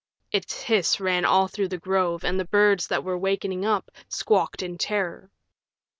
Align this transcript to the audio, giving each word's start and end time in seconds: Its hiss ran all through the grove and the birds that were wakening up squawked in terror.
Its 0.31 0.63
hiss 0.63 0.99
ran 0.99 1.25
all 1.25 1.47
through 1.47 1.67
the 1.67 1.77
grove 1.77 2.23
and 2.23 2.39
the 2.39 2.45
birds 2.45 2.87
that 2.87 3.03
were 3.03 3.15
wakening 3.15 3.63
up 3.65 3.91
squawked 4.09 4.63
in 4.63 4.75
terror. 4.75 5.29